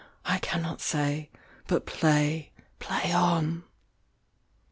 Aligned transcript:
I 0.25 0.39
cannot 0.39 0.81
say. 0.81 1.29
But 1.67 1.85
play, 1.85 2.49
play 2.79 3.11
on. 3.13 3.65